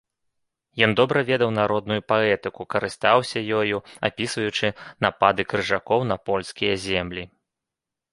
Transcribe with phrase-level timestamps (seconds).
[0.85, 3.77] Ён добра ведаў народную паэтыку, карыстаўся ёю,
[4.09, 4.67] апісваючы
[5.07, 7.23] напады крыжакоў на польскія землі.